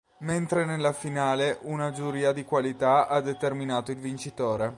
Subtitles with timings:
[0.21, 4.69] Mentre nella finale una giuria di qualità ha determinato il vincitore.